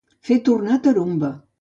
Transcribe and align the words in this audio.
Fer 0.29 0.37
tornar 0.47 0.79
tarumba. 0.89 1.35